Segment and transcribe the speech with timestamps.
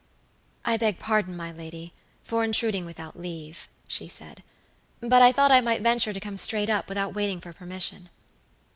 [0.65, 1.93] "I beg pardon, my lady,
[2.23, 4.41] for intruding without leave," she said;
[4.99, 8.09] "but I thought I might venture to come straight up without waiting for permission."